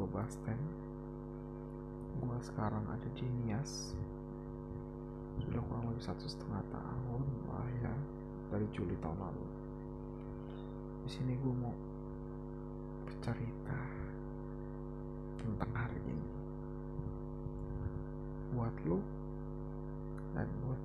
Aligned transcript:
gue 0.00 0.08
bahas 0.16 0.32
ten 0.48 0.56
gue 2.24 2.38
sekarang 2.40 2.80
ada 2.88 3.08
di 3.20 3.28
Nias. 3.44 3.92
Sudah 5.44 5.60
kurang 5.68 5.92
lebih 5.92 6.00
satu 6.00 6.24
setengah 6.24 6.64
tahun 6.72 7.24
lah 7.52 7.68
ya 7.84 7.92
dari 8.48 8.64
Juli 8.72 8.96
tahun 9.04 9.20
lalu. 9.20 9.44
Di 11.04 11.10
sini 11.12 11.36
gue 11.36 11.52
mau 11.52 11.76
bercerita 13.04 13.76
tentang 15.36 15.72
hari 15.76 16.00
ini. 16.00 16.28
Buat 18.56 18.72
lo 18.88 19.04
dan 20.32 20.48
buat 20.64 20.80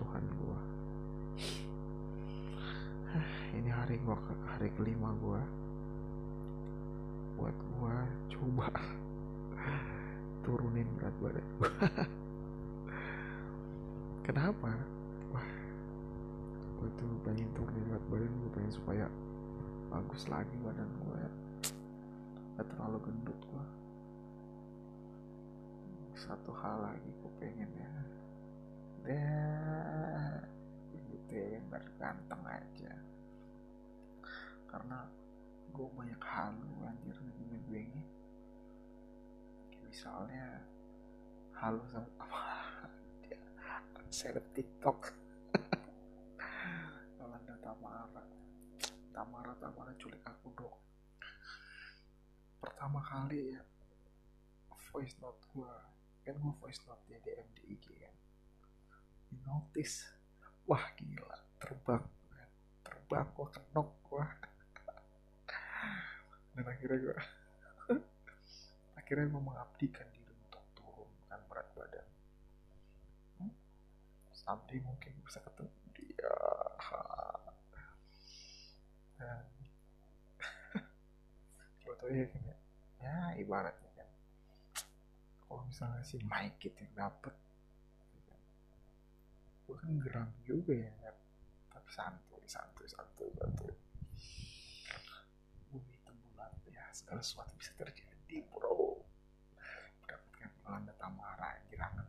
Tuhan 0.00 0.24
gue 0.24 0.58
ini 3.60 3.68
hari 3.68 4.00
gua 4.06 4.16
hari 4.56 4.70
kelima 4.78 5.10
gua 5.18 5.42
buat 7.40 7.56
gua. 7.80 8.04
Coba 8.28 8.68
turunin 10.44 10.84
berat 11.00 11.16
badan 11.24 11.46
gua. 11.56 11.72
Kenapa? 14.28 14.76
Wah 15.32 15.48
gua 16.76 16.88
tuh 17.00 17.08
pengen 17.24 17.48
turunin 17.56 17.84
berat 17.88 18.04
badan 18.12 18.32
gua 18.44 18.50
pengen 18.60 18.72
supaya 18.76 19.06
bagus 19.88 20.28
lagi 20.28 20.52
badan 20.60 20.90
gua 21.00 21.16
ya. 21.16 21.32
Gak 22.60 22.66
terlalu 22.76 23.08
gendut 23.08 23.40
gua. 23.48 23.64
Satu 26.12 26.52
hal 26.60 26.92
lagi 26.92 27.08
gua 27.24 27.32
pengen 27.40 27.72
ya. 27.72 27.92
Deh 29.08 30.44
gitu 30.92 31.40
ya 31.40 31.56
biar 31.72 31.88
ganteng 31.96 32.44
aja. 32.44 32.92
Karena 34.68 35.08
gue 35.70 35.86
banyak 35.96 36.22
halu 36.22 36.70
anjir 36.86 37.16
ngomongin 37.16 37.62
gue 37.70 37.80
ini 37.86 38.02
misalnya 39.86 40.62
halu 41.54 41.82
sama 41.90 42.06
apa? 42.24 42.42
Dia 43.26 43.40
seleb 44.10 44.46
tiktok. 44.54 45.10
Yolanda 47.18 47.54
Tamara. 47.58 48.22
Tamara 49.10 49.52
Tamara 49.58 49.92
culik 49.98 50.22
aku 50.22 50.48
dong 50.54 50.78
pertama 52.60 53.00
kali 53.04 53.56
ya 53.56 53.60
voice 54.92 55.16
note 55.20 55.40
gue 55.52 55.72
kan 56.24 56.36
gue 56.36 56.54
voice 56.60 56.80
note 56.84 57.04
ya 57.08 57.16
di 57.24 57.32
MDIG 57.32 57.86
kan? 58.00 58.14
Di 59.28 59.36
notice. 59.44 60.08
Wah 60.68 60.84
gila. 60.96 61.36
Terbang 61.60 62.04
terbang 62.84 63.28
gue 63.36 63.46
kenok 63.52 63.88
gue 64.04 64.24
dan 66.56 66.64
akhirnya 66.66 66.98
gue 66.98 67.16
akhirnya 69.00 69.26
gue 69.30 69.42
mengabdikan 69.42 70.06
diri 70.14 70.34
untuk 70.48 70.64
turunkan 70.76 71.40
berat 71.46 71.68
badan. 71.76 72.06
Hmm? 73.38 73.52
mungkin 74.82 75.12
bisa 75.26 75.38
ketemu 75.42 75.70
dia. 75.94 76.34
Dan 79.20 79.42
foto 81.84 82.04
ya 82.10 82.26
kan 82.28 82.42
ya? 82.44 82.56
Ya 83.00 83.18
ibaratnya 83.40 83.90
kan. 83.96 84.08
Kalau 85.46 85.62
misalnya 85.66 86.02
si 86.02 86.18
Mike 86.26 86.58
gitu 86.62 86.78
yang 86.82 87.08
dapet 87.08 87.34
gue 89.70 89.78
kan 89.78 89.94
geram 90.02 90.30
juga 90.42 90.74
ya 90.74 90.90
kan 90.98 91.14
tapi 91.70 91.90
santuy 91.94 92.42
santuy 92.50 92.86
santuy 92.90 93.30
santuy 93.38 93.70
bumi 95.70 95.94
itu 95.94 96.10
bulat 96.10 96.50
ya 96.66 96.89
segala 97.00 97.24
sesuatu 97.24 97.56
bisa 97.56 97.72
terjadi 97.80 98.36
bro. 98.52 99.00
Mendapatkan 100.04 100.50
Yolanda 100.60 100.92
Tamara 101.00 101.56
girangan 101.72 102.04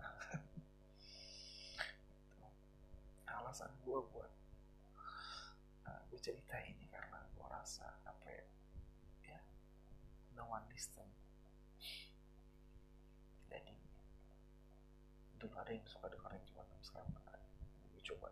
alasan 3.32 3.72
gue 3.84 4.00
buat 4.12 4.32
uh, 5.88 6.02
gue 6.12 6.20
cerita 6.20 6.60
ini 6.64 6.86
karena 6.92 7.20
gue 7.36 7.48
rasa 7.48 7.88
apa 8.04 8.28
ya 8.28 8.46
ya 9.36 9.40
no 10.36 10.44
one 10.52 10.68
listen. 10.72 11.08
Jadi 13.48 13.76
dulu 15.40 15.56
ada 15.56 15.72
yang 15.72 15.88
suka 15.88 16.12
dengerin 16.12 16.44
cuma 16.52 16.64
sekarang 16.84 17.12
gue 17.92 18.02
coba 18.14 18.30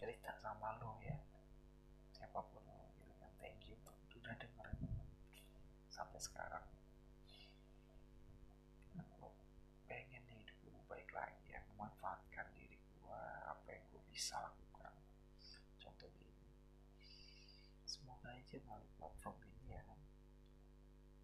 cerita 0.00 0.34
sama 0.42 0.74
lo 0.82 0.98
ya 1.02 1.14
siapa 2.10 2.42
pun 2.50 2.62
lo 2.66 2.90
gitu 2.98 3.14
kan 3.22 3.30
thank 3.38 3.62
you 3.70 3.78
untuk 3.86 4.18
udah 4.18 4.34
dengerin 4.34 4.90
sampai 5.90 6.18
sekarang 6.18 6.66
aku 8.98 9.30
pengen 9.86 10.22
nih 10.26 10.42
hidup 10.42 10.58
gue 10.66 10.82
baik 10.90 11.10
lagi 11.14 11.54
ya 11.54 11.62
memanfaatkan 11.74 12.46
diri 12.58 12.78
gue 12.78 13.22
apa 13.46 13.66
yang 13.70 13.84
gue 13.94 14.01
bisa 14.12 14.36
lakukan 14.38 14.92
contoh 15.80 16.08
gini 16.12 16.32
semoga 17.92 18.32
aja 18.32 18.56
melalui 18.64 18.88
platform 18.96 19.36
ini 19.44 19.76
ya. 19.76 19.84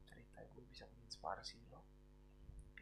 Cerita 0.04 0.44
gue 0.52 0.62
bisa 0.68 0.84
menginspirasi 0.84 1.56
lo. 1.72 1.80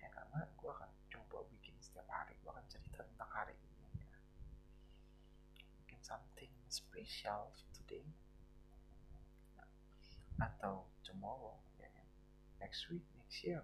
Ya 0.03 0.11
karena 0.11 0.43
gue 0.59 0.71
akan 0.71 0.91
coba 1.07 1.47
bikin 1.55 1.79
setiap 1.79 2.09
hari 2.11 2.35
gue 2.43 2.51
akan 2.51 2.67
cerita 2.67 3.07
tentang 3.07 3.31
hari 3.31 3.55
ini 3.55 4.03
ya. 4.03 4.19
Mungkin 5.79 6.01
something 6.03 6.51
special 6.67 7.55
today. 7.77 8.05
Atau 10.43 10.91
tomorrow 11.07 11.57
ya 11.79 11.87
kan? 11.93 12.07
Next 12.59 12.91
week 12.91 13.07
next 13.15 13.39
year. 13.47 13.63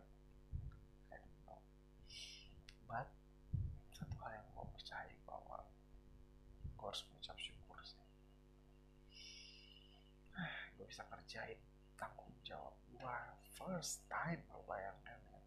I 1.11 1.19
don't 1.19 1.41
know. 1.45 1.61
But 2.87 3.11
satu 3.93 4.15
hal 4.23 4.39
yang 4.39 4.47
gue 4.55 4.67
percaya 4.71 5.13
bahwa 5.27 5.67
gue 6.79 6.87
harus 6.87 7.03
mengucap 7.11 7.37
syukur 7.37 7.79
sih 7.85 8.03
gue 10.82 10.82
bisa 10.93 11.09
kerjain 11.09 11.57
tanggung 11.97 12.29
jawab 12.45 12.77
gue 12.93 13.17
first 13.57 14.05
time 14.13 14.45
lo 14.53 14.61
bayangkan 14.69 15.17
ya. 15.25 15.41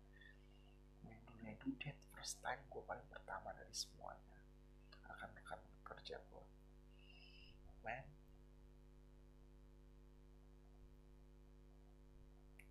Gue 1.06 1.14
dunia 1.22 1.54
dudet 1.62 1.94
first 2.10 2.42
time 2.42 2.58
gue 2.66 2.82
paling 2.82 3.06
pertama 3.14 3.54
dari 3.54 3.70
semuanya. 3.70 4.42
Rekan-rekan 5.06 5.62
kerja 5.86 6.18
gue 6.18 6.46
man. 7.86 8.10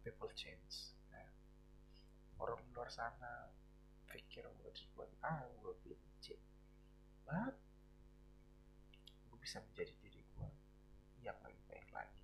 People 0.02 0.34
change 0.34 0.98
ya. 1.14 1.30
orang 2.42 2.58
di 2.58 2.74
luar 2.74 2.90
sana 2.90 3.54
pikir 4.10 4.50
gue 4.50 4.74
sebagai 4.74 5.14
ah 5.22 5.46
gue 5.62 5.78
benci 5.86 6.34
but 7.22 7.54
gue 9.30 9.38
bisa 9.38 9.62
menjadi 9.62 9.94
diri 10.02 10.26
gue 10.34 10.50
yang 11.22 11.38
lebih 11.46 11.62
baik 11.70 11.86
lagi 11.94 12.23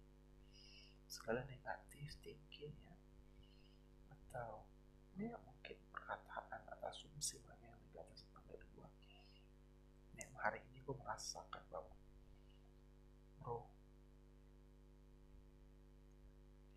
segala 1.10 1.42
negatif 1.50 2.14
thinking 2.22 2.70
ya. 2.86 2.94
Atau 4.14 4.62
ya 5.18 5.36
mungkin 5.42 5.76
perkataan 5.92 6.62
atau 6.70 6.86
asumsi 6.88 7.42
banyak 7.44 7.66
yang 7.66 7.82
negatif 7.92 8.24
tentang 8.24 8.46
diri 8.48 8.66
gue 8.72 8.88
dan 10.16 10.30
hari 10.40 10.64
ini 10.72 10.80
gue 10.80 10.96
merasakan 10.96 11.60
bahwa 11.68 11.92
bro 13.42 13.68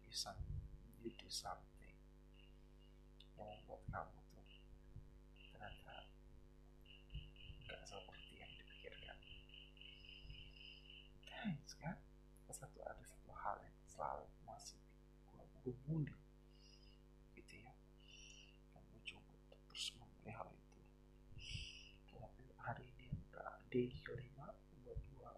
you, 0.03 0.11
some, 0.11 0.35
you 0.99 1.15
do 1.15 1.29
yang 1.31 1.95
membuat 3.39 3.79
kamu 3.87 4.19
tuh 4.27 4.45
ternyata 5.55 5.95
gak 7.63 7.81
seperti 7.87 8.43
yang 8.43 8.51
dipikirkan 8.59 9.17
thanks 11.31 11.79
kan 11.79 11.95
satu 12.51 12.79
ada 12.83 13.03
satu 13.07 13.31
hal 13.31 13.55
yang 13.63 13.77
selalu 13.87 14.27
masih 14.43 14.79
bully 15.71 16.11
gitu 17.39 17.53
ya. 17.55 17.71
Gue 18.75 19.01
coba 19.07 19.31
untuk 19.31 19.59
terus 19.71 19.87
memelihara 19.95 20.51
itu. 20.51 20.79
Tapi 22.19 22.43
hari 22.59 22.83
ini 22.99 23.07
udah 23.31 23.63
day 23.71 23.87
kelima 24.03 24.51
buat 24.83 24.99
gue 24.99 25.31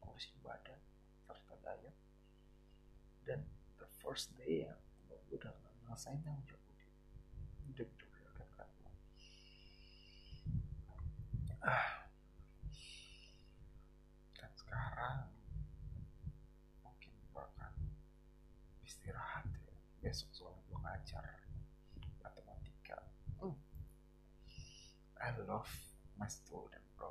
kursi 0.00 0.32
badan 0.40 0.80
serta 1.28 1.54
diet 1.60 1.96
dan 3.26 3.42
the 3.76 3.86
first 4.00 4.32
day 4.40 4.64
ya 4.64 4.74
gue 5.10 5.18
udah 5.36 5.52
ngerasain 5.84 6.18
tanggung 6.24 6.46
jawab 6.48 6.62
gue 6.66 6.90
udah 7.74 7.86
mencoba 7.86 8.44
kan 8.56 8.68
gue 8.78 8.92
ah 11.66 11.88
dan 14.38 14.50
sekarang 14.54 15.18
mungkin 16.86 17.12
gue 17.30 17.42
akan 17.42 17.72
istirahat 18.86 19.44
ya 19.50 19.74
besok 20.06 20.30
soalnya 20.30 20.62
gue 20.70 20.78
ngajar 20.86 21.26
matematika. 22.22 23.02
Hmm. 23.42 23.58
I 25.18 25.34
love 25.42 25.66
my 26.14 26.30
student 26.30 26.86
bro. 26.94 27.10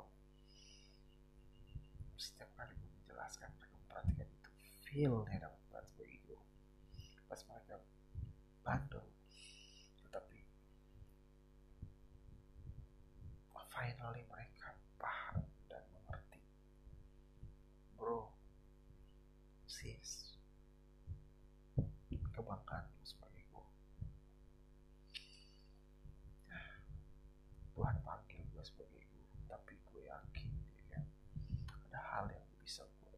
Setiap 2.16 2.48
kali 2.56 2.72
gue 2.72 2.90
menjelaskan 3.04 3.52
mereka 3.60 3.76
memperhatikan 3.84 4.28
itu. 4.32 4.50
Feel 4.88 5.28
nih 5.28 5.44
dapat 5.44 5.60
banget 5.68 5.92
bagi 6.00 6.16
gue 6.24 6.40
bandel 8.64 9.04
tetapi 10.08 10.40
finally 13.70 14.24
mereka 14.26 14.72
paham 14.96 15.44
dan 15.68 15.84
mengerti 15.92 16.40
bro 17.94 18.32
sis 19.68 20.26
kebanggaanmu 22.36 23.00
sebagai 23.00 23.44
gue 23.48 23.68
Tuhan 27.72 27.96
panggil 28.04 28.44
gue 28.52 28.60
sebagai 28.60 29.00
gue 29.00 29.24
tapi 29.48 29.72
gue 29.88 30.02
yakin 30.04 30.52
ya 30.76 30.84
kan 30.92 31.04
ada 31.88 32.00
hal 32.12 32.26
yang 32.28 32.44
bisa 32.60 32.84
gue 33.00 33.16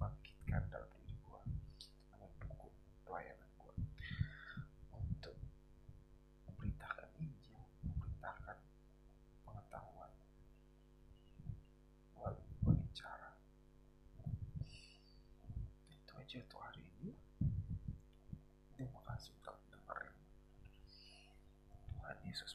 bangkitkan 0.00 0.64
dalam 0.72 0.88
diri 0.96 1.20
gue 1.20 1.40
mendukung 2.16 2.72
pelayanan 3.04 3.50
gue 3.60 3.74
untuk 4.96 5.36
memberitakan 6.48 7.12
Injil 7.20 7.60
memberitakan 7.84 8.56
pengetahuan 9.44 10.12
melalui 12.16 12.44
berbagai 12.64 12.88
cara 12.96 13.36
itu 16.36 16.56
hari 16.60 16.84
ini. 17.00 17.12
Terima 18.76 19.00
kasih 19.08 19.32
telah 19.40 19.56
mendengarkan 19.68 20.12
Tuhan 21.96 22.16
Yesus 22.28 22.52